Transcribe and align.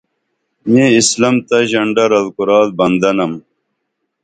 میں 0.71 0.89
اسلام 0.99 1.35
تہ 1.47 1.57
ژنڈہ 1.71 2.03
رل 2.11 2.27
کُرال 2.35 2.67
بندہ 2.77 3.11
نم 3.17 3.33